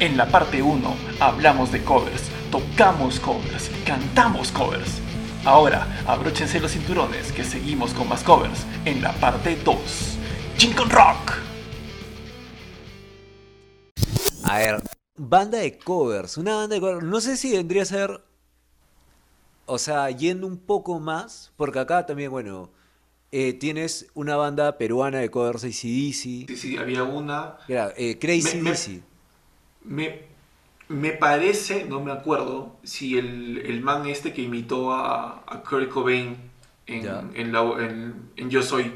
[0.00, 4.98] En la parte 1 hablamos de covers, tocamos covers, cantamos covers.
[5.44, 9.76] Ahora, abróchense los cinturones que seguimos con más covers en la parte 2.
[10.56, 11.32] Chincon Rock.
[14.44, 14.82] A ver,
[15.16, 18.24] banda de covers, una banda de covers, no sé si vendría a ser,
[19.66, 22.70] o sea, yendo un poco más, porque acá también, bueno,
[23.32, 25.76] eh, tienes una banda peruana de covers ACDC,
[26.48, 27.58] Sí, sí, había una.
[27.68, 29.02] era eh, Crazy Me- me- Dizzy.
[29.82, 30.22] Me,
[30.88, 35.88] me parece, no me acuerdo, si el, el man este que imitó a, a Kurt
[35.90, 36.36] Cobain
[36.86, 37.02] en,
[37.34, 38.92] en, la- en- en Yo Soy,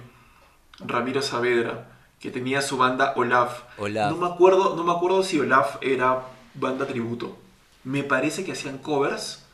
[0.80, 3.62] Ramiro Saavedra, que tenía su banda Olaf.
[3.78, 4.10] Olaf.
[4.10, 6.22] No me acuerdo, no me acuerdo si Olaf era
[6.54, 7.36] banda tributo.
[7.84, 9.44] Me parece que hacían covers.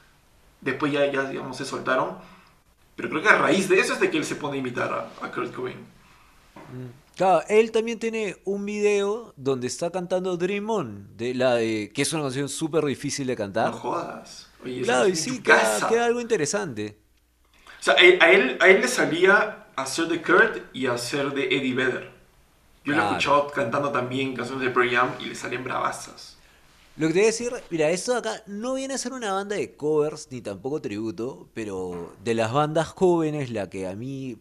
[0.61, 2.17] Después ya, ya digamos, se soltaron.
[2.97, 4.93] Pero creo que a raíz de eso es de que él se pone a imitar
[4.93, 5.79] a, a Kurt Cobain.
[7.21, 12.01] Claro, él también tiene un video donde está cantando Dream On, de la de, que
[12.03, 13.73] es una canción súper difícil de No cantar.
[13.73, 14.49] jodas.
[14.65, 16.99] Oye, Claro, y sí, queda, queda algo interesante.
[17.81, 21.75] O sea, a él, a él le salía hacer de Kurt y hacer de Eddie
[21.75, 22.11] Vedder.
[22.85, 23.09] Yo lo he Claro.
[23.09, 26.39] escuchado cantando también canciones de Pearl Jam y le salen bravazas.
[26.97, 29.33] Lo que te voy a decir, mira, esto de acá no viene a ser una
[29.33, 34.37] banda de covers ni tampoco tributo, pero de las bandas jóvenes, la que a mí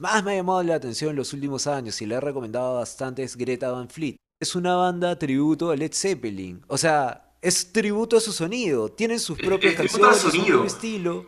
[0.00, 3.22] más me ha llamado la atención en los últimos años y le he recomendado bastante
[3.22, 4.16] es Greta Van Fleet.
[4.40, 6.62] Es una banda tributo a Led Zeppelin.
[6.66, 8.88] O sea, es tributo a su sonido.
[8.90, 11.26] Tienen sus Es- propias canciones, su propio estilo.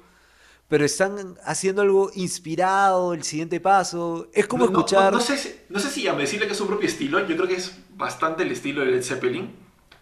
[0.68, 4.28] Pero están haciendo algo inspirado, el siguiente paso.
[4.32, 5.12] Es como no- escuchar.
[5.12, 7.36] No, no sé, si- no sé si a decirle que es su propio estilo, yo
[7.36, 9.54] creo que es bastante el estilo de Led Zeppelin,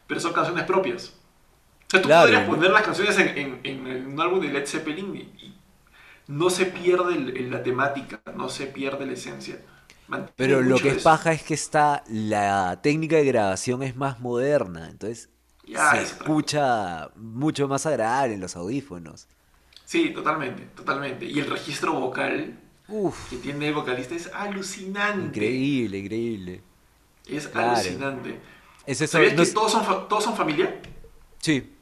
[0.07, 1.09] pero son canciones propias.
[1.09, 2.29] O sea, tú Claro.
[2.29, 5.60] podrías poner las canciones en, en- en un álbum de Led Zeppelin y, y
[6.31, 9.61] no se pierde el- la temática, no se pierde la esencia.
[10.09, 10.99] Mantiene Pero lo que es eso.
[10.99, 15.29] paja es que está, la técnica de grabación es más moderna, entonces
[15.65, 19.29] Ya, se escucha mucho más agradable en los audífonos.
[19.85, 21.25] Sí, totalmente, totalmente.
[21.27, 25.31] Y el registro vocal Uf, que tiene el vocalista es alucinante.
[25.37, 26.65] increíble, increíble.
[27.27, 27.79] Es Claro.
[27.79, 28.41] alucinante.
[28.87, 30.81] Es eso, ¿Sabías no que todos son, todos son familia?
[31.43, 31.77] Sí,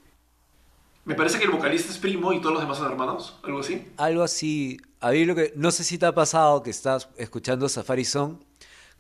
[1.09, 3.83] Me parece que el vocalista es primo y todos los demás son hermanos, algo así.
[3.97, 4.77] algo así.
[5.01, 8.43] A mí lo que, no sé si te ha pasado que estás escuchando Safari Song,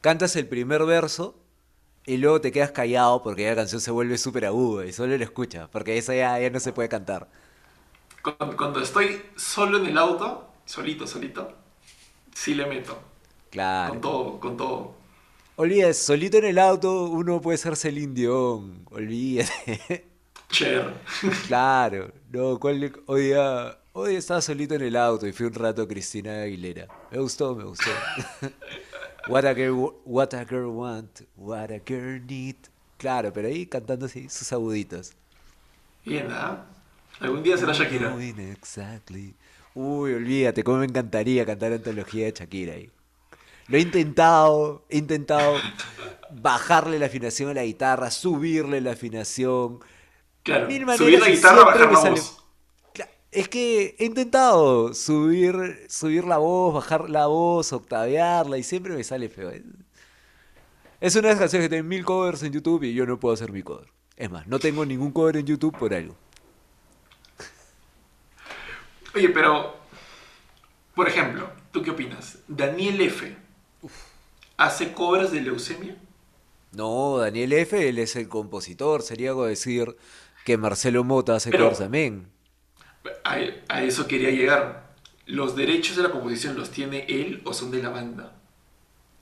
[0.00, 1.38] cantas el primer verso
[2.06, 5.18] y luego te quedas callado porque ya la canción se vuelve súper aguda y solo
[5.18, 7.28] lo escuchas, porque esa ya, ya no se puede cantar.
[8.22, 11.52] Cuando, cuando estoy solo en el auto, solito, solito,
[12.34, 12.98] sí le meto.
[13.50, 13.90] Claro.
[13.90, 14.94] Con todo, con todo.
[15.56, 20.07] Olvídate, solito en el auto uno puede ser Celine Dion, olvídate.
[20.50, 20.94] Cher.
[21.46, 25.88] Claro, no, ¿cuál le- hoy estaba solito en el auto y fui un rato a
[25.88, 26.88] Cristina Aguilera.
[27.10, 27.90] Me gustó, me gustó.
[29.28, 32.56] What a girl, what a girl want, what a girl need.
[32.96, 35.12] Claro, pero ahí cantando así sus aguditos.
[36.04, 36.64] Bien, ¿ah?
[37.20, 38.16] Algún día será Shakira.
[38.52, 39.34] Exactly.
[39.74, 42.90] Uy, olvídate, cómo me encantaría cantar antología de Shakira ahí.
[43.66, 45.56] Lo he intentado, he intentado
[46.30, 49.80] bajarle la afinación a la guitarra, subirle la afinación.
[50.48, 50.66] Claro.
[50.66, 52.34] Mil Subir la guitarra, bajar la voz.
[53.30, 59.04] Es que he intentado subir, subir la voz, bajar la voz, octavearla y siempre me
[59.04, 59.50] sale feo.
[59.50, 59.62] Es-
[61.00, 63.34] Es una de las canciones que tiene mil covers en YouTube y yo no puedo
[63.34, 63.86] hacer mi cover.
[64.16, 66.16] Es más, no tengo ningún cover en YouTube por algo.
[69.14, 69.76] Oye, pero,
[70.94, 72.38] por ejemplo, ¿tú qué opinas?
[72.48, 73.36] Daniel F.
[74.56, 75.96] ¿Hace covers de leucemia?
[76.72, 79.02] No, Daniel F., él es el compositor.
[79.02, 79.96] Sería como decir
[80.48, 82.30] que Marcelo Mota hace Pero- también.
[83.22, 83.36] A,
[83.68, 84.94] a eso quería llegar.
[85.26, 88.32] ¿Los derechos de la composición los tiene él o son de la banda?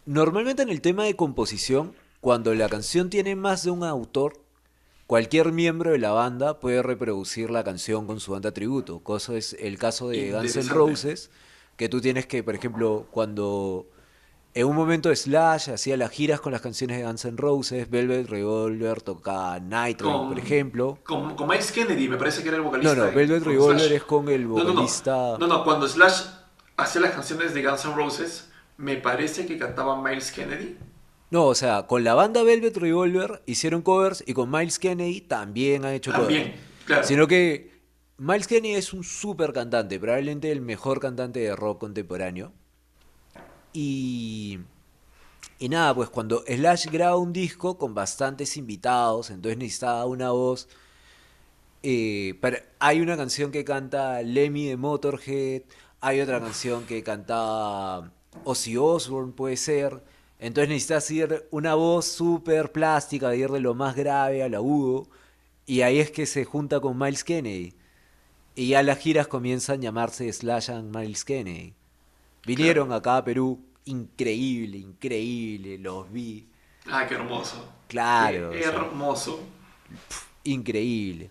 [0.05, 4.35] Normalmente en el tema de composición, cuando la canción tiene más de un autor,
[5.09, 9.01] cualquier miembro de la banda puede reproducir la canción con su banda tributo.
[9.01, 10.69] Cosa es el caso de Guns N'.
[10.69, 11.31] Roses,
[11.77, 13.89] que tú tienes que, por ejemplo, cuando
[14.57, 18.27] en un momento Slash hacía las giras con las canciones de Guns N' Roses, Velvet
[18.27, 20.99] Revolver tocaba Nitro, por ejemplo.
[21.05, 22.95] Con, con Miles Kennedy, me parece que era el vocalista.
[22.95, 23.93] No, no, Velvet Revolver Slash.
[23.93, 24.73] es con el No, no, no.
[24.73, 25.37] vocalista.
[25.39, 26.23] No, no, cuando Slash
[26.79, 30.79] hacía las canciones de Guns N' Roses, me parece que cantaba Miles Kennedy.
[31.31, 35.85] No, o sea, con la banda Velvet Revolver hicieron covers y con Miles Kennedy también
[35.85, 36.29] han hecho covers.
[36.35, 36.55] También,
[36.87, 37.05] claro.
[37.05, 37.73] Sino que
[38.17, 42.55] Miles Kennedy es un súper cantante, probablemente el mejor cantante de rock contemporáneo.
[43.73, 44.61] Y,
[45.59, 50.69] y nada, pues cuando Slash graba un disco con bastantes invitados, entonces necesitaba una voz.
[51.83, 55.63] eh, para- hay una canción que canta Lemmy de Motorhead,
[56.01, 58.13] hay otra canción que canta
[58.45, 60.03] Ozzy Osbourne, puede ser.
[60.39, 65.09] Entonces necesitas ir una voz súper plástica, de ir de lo más grave al agudo.
[65.67, 67.75] Y ahí es que se junta con Miles Kennedy.
[68.57, 71.76] Y ya las giras comienzan a llamarse Slash and Miles Kennedy.
[72.47, 76.47] Vinieron acá a Perú, increíble, increíble, los vi.
[76.87, 77.73] Ah, qué hermoso.
[77.89, 78.51] Claro.
[78.51, 79.41] Qué hermoso.
[80.45, 81.31] increíble.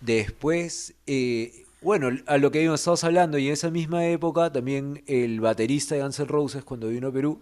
[0.00, 5.04] Después, eh, bueno, a lo que habíamos estado hablando, y en esa misma época también
[5.06, 7.40] el baterista de Guns N' Roses cuando vino a Perú,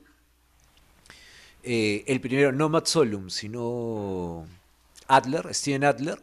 [1.62, 4.46] eh, el primero, no Matt Solum, sino
[5.08, 6.20] Adler, Steven Adler,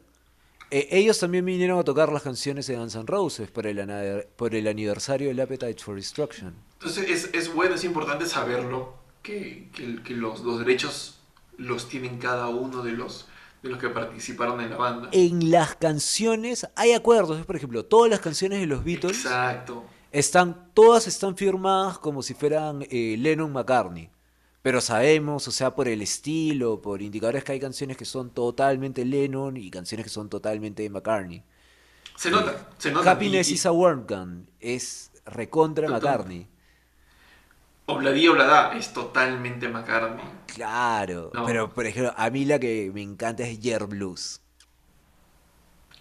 [0.71, 4.56] eh, ellos también vinieron a tocar las canciones de Guns N' Roses por el, por
[4.56, 6.56] el aniversario del Appetite for Destruction.
[6.73, 11.19] Entonces es, es bueno, es importante saberlo, que, que- que los, los derechos
[11.57, 13.27] los tienen cada uno de los,
[13.62, 15.09] de los que participaron en la banda.
[15.12, 19.83] En las canciones hay acuerdos, por ejemplo, todas las canciones de los Beatles Exacto.
[20.12, 24.09] Están, todas están firmadas como si fueran eh, Lennon McCartney.
[24.61, 29.03] Pero sabemos, o sea, por el estilo, por indicadores que hay canciones que son totalmente
[29.05, 31.43] Lennon y canciones que son totalmente McCartney.
[32.15, 33.11] Se nota, se nota.
[33.11, 36.01] Happiness Y- y is a Worm Gun es recontra Total.
[36.01, 36.47] McCartney.
[37.87, 40.23] Obladí Oblada es totalmente McCartney.
[40.45, 41.45] Claro, No.
[41.45, 44.41] pero por ejemplo, a mí la que me encanta es Yer Blues.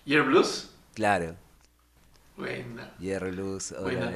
[0.04, 0.70] ¿Year Blues?
[0.94, 1.36] Claro,
[2.36, 2.92] Buena.
[2.98, 3.74] Yer Blues.
[3.80, 4.10] Buena.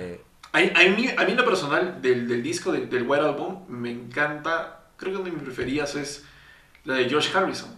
[0.55, 3.65] A, a mí, a mí en lo personal, del, del disco, del, del White Album,
[3.69, 6.25] me encanta, creo que una de mis preferidas es
[6.85, 7.71] la de George Harrison.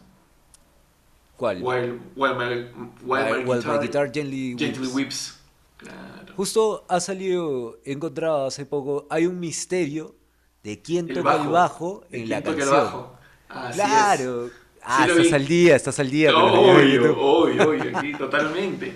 [1.37, 1.63] ¿Cuál?
[1.63, 2.55] While, while my,
[3.03, 5.39] while my While guitar, my guitar gently gently weeps.
[5.79, 6.35] Claro.
[6.37, 10.15] Justo ha salido, he encontrado hace poco, hay un misterio
[10.63, 11.51] de quién El toca el bajo.
[11.51, 12.85] bajo ¿De en la quién toca el canción.
[12.85, 13.19] bajo?
[13.49, 14.47] Así claro.
[14.47, 14.53] es.
[14.83, 15.35] Ah, Sí estás vi.
[15.35, 16.31] al día, estás al día.
[16.31, 18.95] No, obvio, obvio, obvio, sí, totalmente.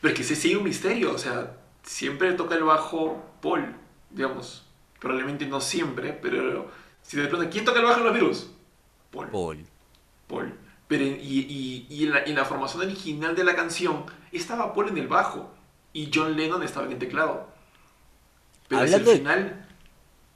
[0.00, 3.74] Pero es que se sigue un misterio, o sea, siempre toca el bajo Paul,
[4.10, 4.66] digamos.
[5.00, 6.70] Probablemente no siempre, pero
[7.02, 8.50] si te preguntan, ¿quién toca el bajo en los virus?
[9.10, 9.28] Paul.
[9.30, 9.64] Paul.
[10.28, 10.54] Paul.
[10.88, 14.74] Pero en- y, y- y en, la, en la formación original de la canción estaba
[14.74, 15.50] Paul en el bajo
[15.92, 17.48] y John Lennon estaba en el teclado.
[18.68, 19.66] Pero Hablando de- final,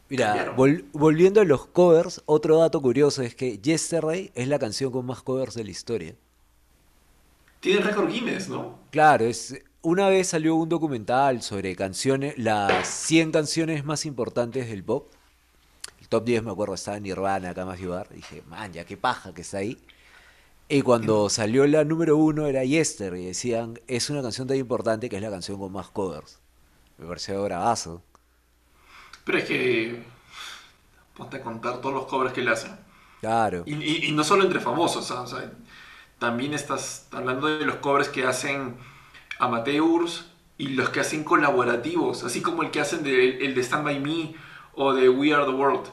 [0.08, 4.92] Mira, vol- volviendo a los covers, otro dato curioso es que Yesterday es la canción
[4.92, 6.14] con más covers de la historia.
[7.60, 8.78] tiene récord Guinness, ¿no?
[8.90, 14.84] Claro, es una vez salió un documental sobre canciones, las 100 canciones más importantes del
[14.84, 15.12] pop.
[16.00, 18.08] El top 10 me acuerdo estaba Nirvana, acá más Bar.
[18.10, 19.78] Dije, man, ya qué paja que está ahí.
[20.68, 25.08] Y cuando salió la número uno era Yesterday, y decían, es una canción tan importante
[25.08, 26.40] que es la canción con más covers.
[26.98, 28.02] Me pareció bravazo.
[29.24, 30.02] Pero es que
[31.16, 32.72] ponte a contar todos los covers que le hacen.
[33.20, 33.62] Claro.
[33.66, 35.52] Y, y- y no solo entre famosos, o sea,
[36.18, 38.76] también estás hablando de los covers que hacen
[39.38, 40.26] amateurs
[40.58, 44.00] y los que hacen colaborativos, así como el que hacen de, el de Stand By
[44.00, 44.34] Me
[44.74, 45.88] o de We Are the World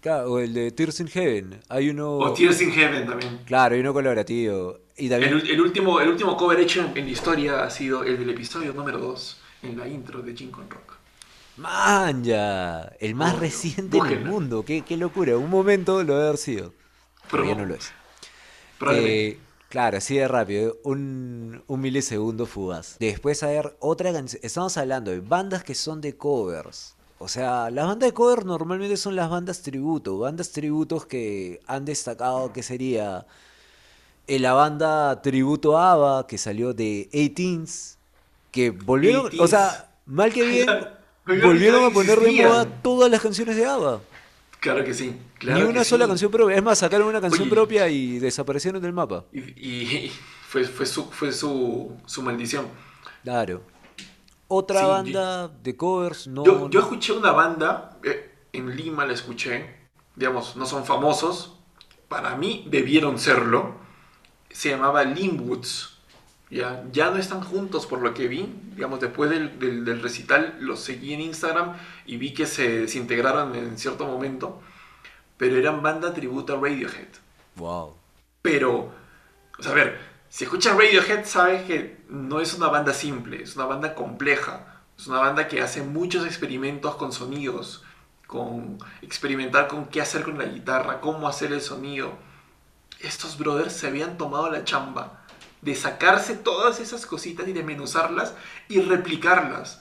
[0.00, 1.60] Claro, o el de Tears in Heaven.
[1.68, 2.18] Hay uno.
[2.18, 3.40] o Tears in Heaven también.
[3.44, 4.78] Claro, hay uno colaborativo.
[4.96, 5.32] Y también.
[5.34, 8.30] El, el último, el último cover hecho en, en la historia ha sido el del
[8.30, 10.94] episodio número 2, en la intro de Jim con Rock.
[11.56, 12.82] ¡Man, ya!
[13.00, 14.30] El más Obvio, reciente en el búsquenla.
[14.30, 14.64] mundo.
[14.64, 15.36] Qué, qué locura.
[15.38, 16.74] Un momento lo debe haber sido.
[17.30, 17.92] Pero no lo es.
[18.84, 20.78] Eh, claro, así de rápido.
[20.84, 22.96] Un, un milisegundo fugaz.
[22.98, 24.40] Después, a ver, otra canción.
[24.42, 26.96] Estamos hablando de bandas que son de covers.
[27.18, 30.18] O sea, las bandas de cover normalmente son las bandas tributo.
[30.18, 33.26] Bandas tributos que han destacado que sería
[34.26, 37.96] eh, la banda tributo ABBA que salió de 18s.
[38.50, 39.48] Que volvieron, o 18s.
[39.48, 40.68] sea, mal que bien,
[41.42, 44.00] volvieron a poner de moda todas las canciones de ABBA.
[44.72, 45.16] Claro que sí.
[45.38, 46.10] claro Ni una sola sí.
[46.10, 46.56] canción propia.
[46.56, 47.50] Es más, sacaron una canción Oye.
[47.50, 49.24] propia y desaparecieron del mapa.
[49.32, 50.12] Y, y
[50.48, 52.66] fue, fue, su, fue su, su maldición.
[53.22, 53.62] Claro.
[54.48, 56.44] Otra Sí, yo- banda de covers, no.
[56.44, 59.76] Yo, yo escuché una banda, eh, en Lima la escuché,
[60.14, 61.58] digamos, no son famosos,
[62.08, 63.76] para mí debieron serlo,
[64.50, 65.95] se llamaba Limwoods.
[66.56, 70.56] Ya, ya no están juntos por lo que vi, digamos, después del, del- del recital
[70.60, 71.74] los seguí en Instagram
[72.06, 74.62] y vi que se desintegraron en cierto momento,
[75.36, 77.08] pero eran banda tributo a Radiohead.
[77.56, 77.94] Wow.
[78.42, 78.92] Pero,
[79.58, 79.98] o sea, a ver,
[80.30, 85.06] si escuchas Radiohead sabes que no es una banda simple, es una banda compleja, es
[85.08, 87.84] una banda que hace muchos experimentos con sonidos,
[88.26, 92.12] con experimentar con qué hacer con la guitarra, cómo hacer el sonido.
[93.00, 95.25] Estos brothers se habían tomado la chamba
[95.62, 98.34] de sacarse todas esas cositas y de menuzarlas
[98.68, 99.80] y replicarlas.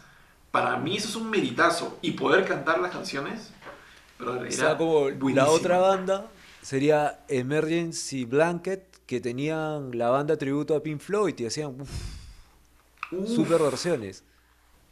[0.52, 1.98] Para mí eso es un meritazo.
[2.02, 3.52] Y poder cantar las canciones,
[4.20, 10.38] brother, O era sea, como la otra banda sería Emergency Blanket, que tenían la banda
[10.38, 11.76] tributo a Pink Floyd y hacían
[13.12, 13.30] Uf.
[13.36, 14.24] super versiones.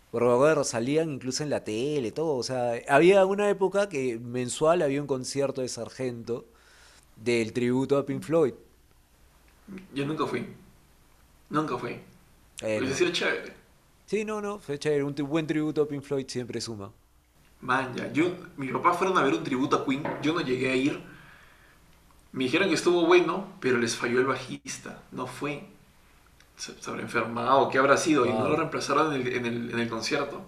[0.10, 2.36] Acuerdo, salían incluso en la tele, todo.
[2.38, 6.46] O sea, había una época que mensual había un concierto de Sargento
[7.16, 8.54] del tributo a Pink Floyd.
[9.94, 10.46] Yo nunca fui.
[11.54, 11.92] Nunca fui.
[12.62, 12.96] Eh, Hubiese no.
[12.96, 13.54] sido chévere.
[14.06, 15.04] Sí, no, no, fue chévere.
[15.04, 16.92] Un buen tributo a Pink Floyd siempre suma.
[17.62, 18.12] Man, ya.
[18.12, 18.26] Yo,
[18.58, 20.04] mis papás fueron a ver un tributo a Queen.
[20.22, 21.02] Yo no llegué a ir.
[22.32, 25.02] Me dijeron que estuvo bueno, pero les falló el bajista.
[25.12, 25.64] No fue.
[26.58, 28.26] Se, se habrá enfermado, ¿qué habrá sido?
[28.26, 30.42] Y no lo reemplazaron en el, en, el, en el concierto.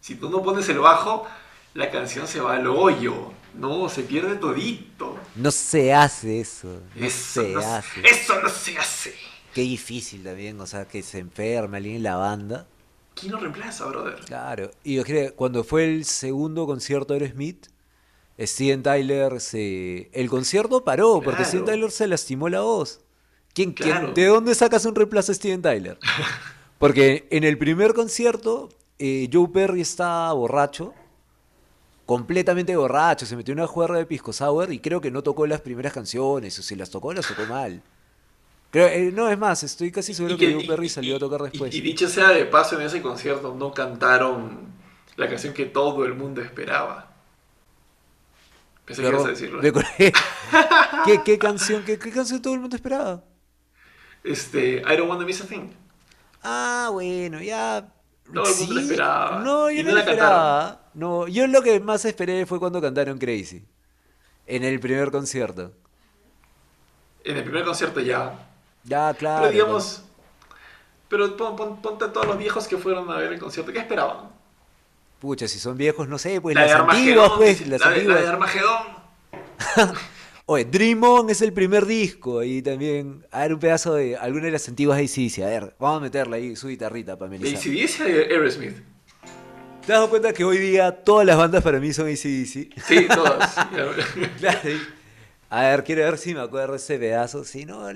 [0.00, 1.26] Si tú no pones el bajo,
[1.74, 3.32] la canción se va al hoyo.
[3.54, 5.16] No, se pierde todito.
[5.34, 6.80] No se hace eso.
[6.94, 8.00] No Eso se no, se- hace.
[8.08, 9.14] eso no se hace.
[9.56, 12.66] Qué difícil también, o sea, que se enferme alguien en la banda.
[13.14, 14.16] ¿Quién lo reemplaza, brother?
[14.26, 14.70] Claro.
[14.84, 17.68] Y yo creo que cuando fue el segundo concierto de Aerosmith,
[18.38, 20.10] Steven Tyler se...
[20.12, 21.46] El concierto paró porque.
[21.46, 23.00] Steven Tyler se lastimó la voz.
[23.54, 24.12] ¿Quién, quién-.
[24.12, 25.98] ¿De dónde sacas un reemplazo a Steven Tyler?
[26.78, 30.92] Porque en el primer concierto, eh, Joe Perry estaba borracho,
[32.04, 35.46] completamente borracho, se metió en una juerga de pisco sour y creo que no tocó
[35.46, 37.82] las primeras canciones, o si las tocó, las tocó mal.
[38.84, 41.40] Eh, no, es más, estoy casi seguro que, que- Joe Perry y- salió a tocar
[41.42, 41.74] después.
[41.74, 44.66] Y, dicho sea de paso, en ese concierto no cantaron
[45.16, 47.12] la canción que todo el mundo esperaba.
[48.84, 49.60] Pensé que ibas a decirlo.
[51.04, 53.22] ¿Qué, qué canción, qué, qué canción todo el mundo esperaba?
[54.22, 55.70] Este, I don't wanna miss a thing.
[56.42, 57.92] Ah, bueno, ya.
[58.32, 59.38] Todo el mundo la esperaba.
[59.40, 60.90] No, yo Y no, no la la esperaba.
[60.94, 63.64] No, yo lo que más esperé fue cuando cantaron Crazy.
[64.46, 65.72] En el primer concierto.
[67.24, 68.50] En el primer concierto ya.
[68.86, 69.42] Ya, claro.
[69.42, 70.02] pero digamos,
[71.08, 73.72] pero pon, pon- ponte a todos los viejos que fueron a ver el concierto.
[73.72, 74.30] ¿Qué esperaban?
[75.20, 77.96] Pucha, si son viejos, no sé, pues la de las antiguas, pues, las la, de,
[78.04, 78.26] la de antiguas.
[78.28, 78.78] Armagedón.
[80.48, 83.26] Oye, Dream On es el primer disco ahí también.
[83.32, 85.42] A ver, un pedazo de alguna de las antiguas ACDC.
[85.42, 87.60] A ver, vamos a meterla ahí, su guitarrita para Y amenizar.
[87.60, 88.76] si dice Aerosmith.
[89.84, 92.80] ¿Te has dado cuenta que hoy día todas las bandas para mí son ACDC?
[92.86, 93.54] Sí, todas.
[94.38, 94.80] Claro, y-
[95.50, 97.44] A ver, quiero ver si me acuerdo ese pedazo.
[97.44, 97.88] Si no.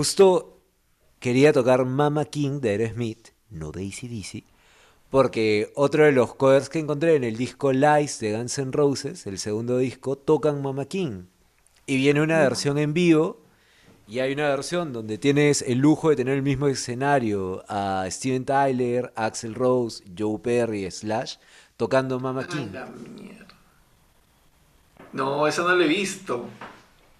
[0.00, 0.62] Justo
[1.18, 4.44] quería tocar Mama King de Aerosmith, no de ACDC,
[5.10, 9.26] porque otro de los covers que encontré en el disco Lies de Guns N' Roses,
[9.26, 11.24] el segundo disco, tocan Mama King.
[11.84, 13.42] Y viene una versión en vivo,
[14.08, 18.46] y hay una versión donde tienes el lujo de tener el mismo escenario a Steven
[18.46, 21.36] Tyler, Axel Rose, Joe Perry, Slash,
[21.76, 22.68] tocando Mama A King.
[25.12, 26.46] No, ese no lo he visto.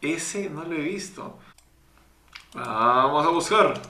[0.01, 1.37] Ese no lo he visto.
[2.55, 3.81] Vamos a buscar.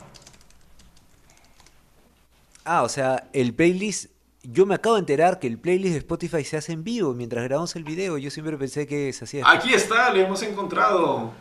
[2.64, 4.10] Ah, o sea, el playlist.
[4.42, 7.44] Yo me acabo de enterar que el playlist de Spotify se hace en vivo mientras
[7.44, 8.16] grabamos el video.
[8.16, 9.44] Yo siempre pensé que se hacía.
[9.50, 11.32] Aquí está, lo hemos encontrado.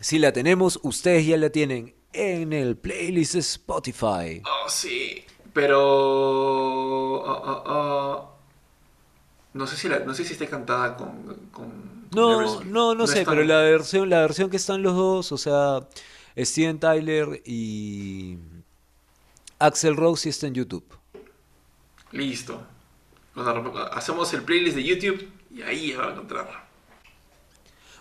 [0.00, 4.42] Si la tenemos, ustedes ya la tienen en el playlist de Spotify.
[4.44, 5.24] Oh, sí.
[5.52, 7.24] Pero.
[7.26, 8.30] ah, ah, ah.
[9.54, 13.24] No sé si la, no sé si está cantada con- con No, no, no sé,
[13.24, 15.80] pero la versión, la versión que están los dos, o sea,
[16.36, 18.38] Steven Tyler y
[19.58, 20.84] Axel Rose sí está en YouTube.
[22.12, 22.60] Listo.
[23.92, 26.64] Hacemos el playlist de YouTube y ahí va a encontrar.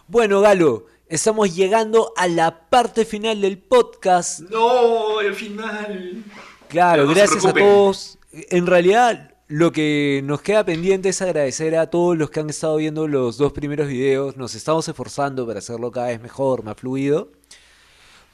[0.08, 4.42] Bueno, Galo, estamos llegando a la parte final del podcast.
[4.42, 6.24] No, el final.
[6.68, 8.20] Claro, no gracias a todos.
[8.32, 12.78] En realidad, lo que nos queda pendiente es agradecer a todos los que han estado
[12.78, 14.36] viendo los dos primeros videos.
[14.36, 17.30] Nos estamos esforzando para hacerlo cada vez mejor, más fluido.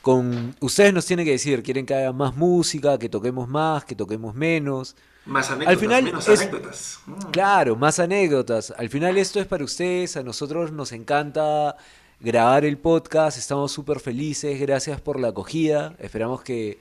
[0.01, 3.95] Con ustedes nos tienen que decir, quieren que haya más música, que toquemos más, que
[3.95, 4.95] toquemos menos.
[5.25, 6.99] Más anécdotas, final menos es- anécdotas.
[7.05, 7.13] Mm.
[7.31, 8.73] Claro, más anécdotas.
[8.77, 11.75] Al final esto es para ustedes, a nosotros nos encanta
[12.21, 15.95] grabar el podcast, estamos súper felices, gracias por la acogida.
[15.99, 16.79] Esperamos que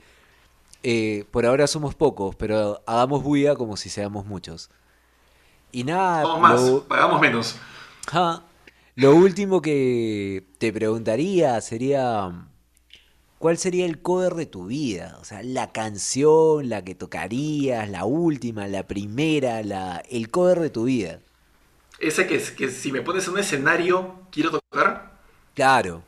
[0.83, 4.69] eh, por ahora somos pocos, pero hagamos bulla como si seamos muchos.
[5.71, 7.55] Y nada, Somos más, lo, pagamos menos.
[8.95, 12.47] lo último que te preguntaría sería,
[13.37, 15.17] ¿cuál sería el cover de tu vida?
[15.21, 20.69] O sea, la canción, la que tocarías, la última, la primera, la, el cover de
[20.69, 21.21] tu vida.
[21.99, 25.19] Ese que, que si me pones en un escenario, quiero tocar.
[25.53, 26.03] Claro,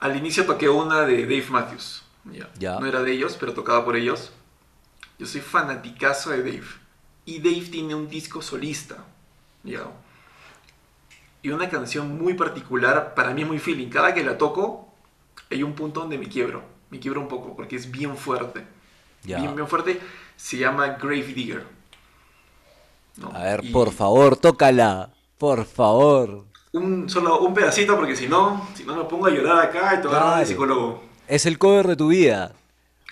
[0.00, 2.02] Al inicio toqué una de Dave Matthews.
[2.24, 2.50] Ya.
[2.58, 2.80] Ya.
[2.80, 4.32] No era de ellos, pero tocaba por ellos.
[5.18, 6.66] Yo soy fanaticazo de Dave.
[7.26, 9.04] Y Dave tiene un disco solista.
[9.62, 9.82] Ya.
[11.42, 13.88] Y una canción muy particular, para mí es muy feeling.
[13.88, 14.92] Cada que la toco,
[15.50, 16.62] hay un punto donde me quiebro.
[16.90, 18.64] me quiebra un poco porque es bien fuerte.
[19.22, 20.00] Bien, bien fuerte.
[20.36, 21.66] Se llama Grave Digger.
[23.16, 23.30] ¿no?
[23.34, 25.12] A ver, Y por favor, tócala.
[25.38, 26.46] Por favor.
[26.72, 30.02] Un, solo un pedacito porque si no, si no me pongo a llorar acá y
[30.02, 30.40] te Claro.
[30.40, 31.02] el psicólogo.
[31.26, 32.52] Es el cover de tu vida.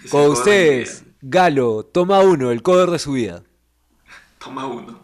[0.04, 1.04] Es Con ustedes.
[1.20, 3.42] Galo, toma uno, el cover de su vida.
[4.38, 5.00] Toma uno.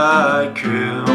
[0.00, 1.07] I can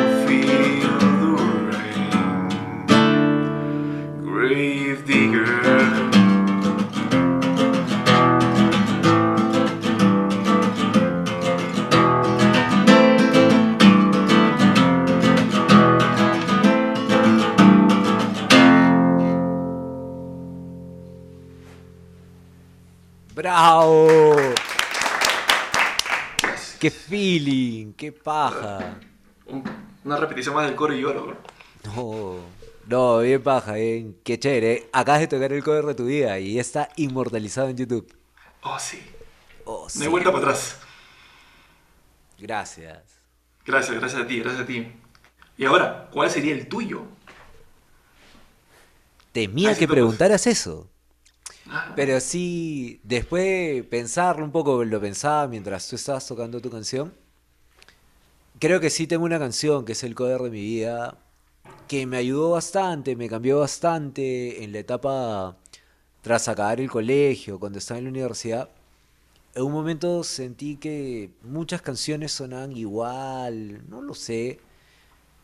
[27.95, 28.99] ¡Qué paja!
[29.45, 29.63] Un-
[30.03, 31.37] una repetición más del coro y lloro, bro.
[31.83, 32.55] No,
[32.87, 34.17] no, bien paja, bien.
[34.23, 34.89] Qué chévere.
[34.93, 38.13] Acabas de tocar el cover de tu vida y ya está inmortalizado en YouTube.
[38.63, 38.99] Oh, sí.
[39.65, 40.03] Oh, No sí.
[40.03, 40.77] hay vuelta para atrás.
[42.37, 43.21] Gracias.
[43.65, 44.87] Gracias, gracias a ti, gracias a ti.
[45.57, 47.05] Y ahora, ¿cuál sería el tuyo?
[49.31, 50.89] Temía Así que preguntaras eso.
[51.69, 56.69] Ah, Pero sí, después de pensarlo un poco, lo pensaba mientras tú estabas tocando tu
[56.69, 57.13] canción.
[58.63, 61.17] Creo que sí tengo una canción que es el cover de mi vida,
[61.85, 65.57] que me ayudó bastante, me cambió bastante en la etapa
[66.21, 68.69] tras acabar el colegio, cuando estaba en la universidad.
[69.53, 74.61] En un momento sentí que muchas canciones sonaban igual, no lo sé,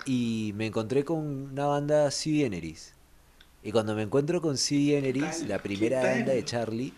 [0.06, 1.18] y me encontré con
[1.52, 2.94] una banda Sea Generis.
[3.64, 5.50] Y cuando me encuentro con Generis, tal?
[5.50, 6.94] la primera banda de Charlie,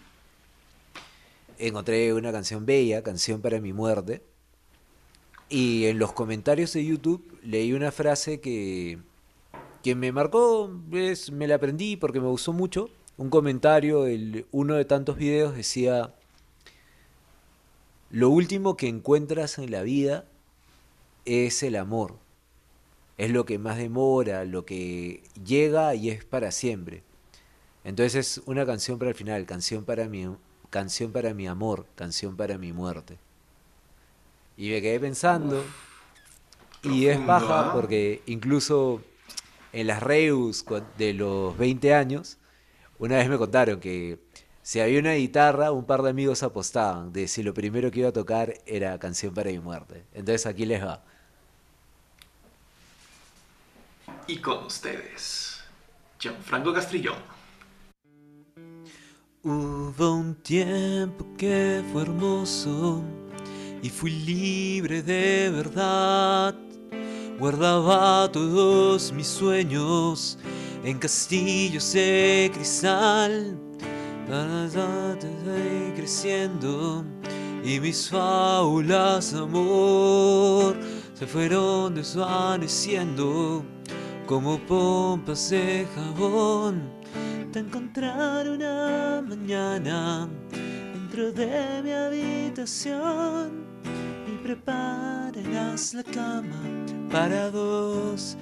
[1.58, 4.22] encontré una canción bella, Canción para mi muerte.
[5.52, 9.00] Y en los comentarios de YouTube leí una frase que,
[9.84, 12.90] me marcó, me la aprendí porque me gustó mucho.
[13.18, 16.16] Un comentario, el, uno de tantos videos decía,
[18.12, 20.24] lo último que encuentras en la vida
[21.26, 22.16] es el amor.
[23.18, 27.04] Es lo que más demora, lo que llega y es para siempre.
[27.84, 30.30] Entonces es una canción para el final, canción para mi,
[30.70, 33.20] canción para mi amor, canción para mi muerte.
[34.62, 35.66] Y me quedé pensando,
[36.84, 37.74] y es profundo, baja ¿ah?
[37.74, 39.02] porque incluso
[39.74, 40.64] en las Reus
[41.00, 42.38] de los 20 años,
[43.00, 44.20] una vez me contaron que
[44.62, 48.10] si había una guitarra, un par de amigos apostaban de si lo primero que iba
[48.10, 50.06] a tocar era Canción para mi muerte.
[50.14, 51.04] Entonces aquí les va.
[54.28, 55.64] Y con ustedes,
[56.20, 57.18] Gianfranco Castrillón.
[59.42, 63.04] Hubo un tiempo que fue hermoso
[63.82, 66.56] y fui libre de verdad.
[67.40, 70.38] Guardaba todos mis sueños
[70.84, 73.58] en castillos de cristal.
[75.96, 77.04] Creciendo
[77.64, 80.76] y mis fábulas amor
[81.14, 83.66] se fueron desvaneciendo
[84.26, 86.90] como pompas de jabón.
[87.52, 90.30] Te encontraré una mañana
[90.94, 93.71] dentro de mi habitación
[94.42, 96.62] prepararás la cama
[97.12, 98.38] para dos.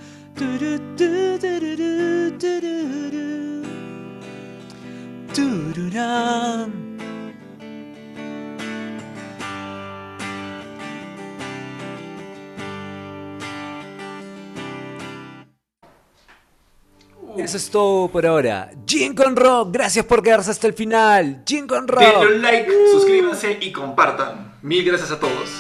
[17.38, 18.70] Eso es todo por ahora.
[18.86, 21.44] Gin con Rock, gracias por quedarse hasta el final.
[21.46, 22.02] Gin con Rock.
[22.02, 24.60] Denle un like, suscríbanse y compartan.
[24.62, 25.59] Mil gracias a todos.